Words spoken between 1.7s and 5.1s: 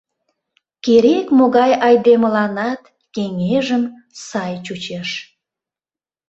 айдемыланат кеҥежым сай чучеш.